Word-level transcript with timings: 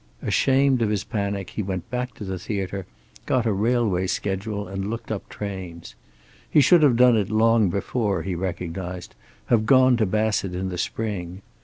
Ashamed 0.23 0.81
of 0.81 0.89
his 0.89 1.03
panic 1.03 1.51
he 1.51 1.61
went 1.61 1.87
back 1.91 2.15
to 2.15 2.23
the 2.23 2.39
theater, 2.39 2.87
got 3.27 3.45
a 3.45 3.53
railway 3.53 4.07
schedule 4.07 4.67
and 4.67 4.89
looked 4.89 5.11
up 5.11 5.29
trains. 5.29 5.93
He 6.49 6.59
should 6.59 6.81
have 6.81 6.95
done 6.97 7.15
it 7.15 7.29
long 7.29 7.69
before, 7.69 8.23
he 8.23 8.33
recognized, 8.33 9.13
have 9.49 9.67
gone 9.67 9.97
to 9.97 10.07
Bassett 10.07 10.55
in 10.55 10.69
the 10.69 10.79
spring. 10.79 11.43